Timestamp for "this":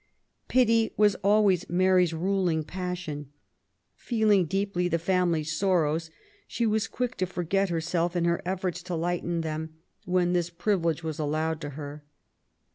10.33-10.49